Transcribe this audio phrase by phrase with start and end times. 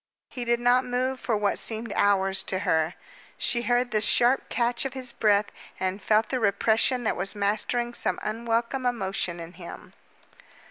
[0.29, 2.95] He did not move for what seemed hours to her.
[3.37, 5.45] She heard the sharp catch of his breath
[5.79, 9.93] and felt the repression that was mastering some unwelcome emotion in him.